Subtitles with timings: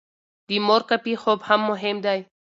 [0.47, 1.39] د مور کافي خوب
[1.69, 2.19] مهم دی.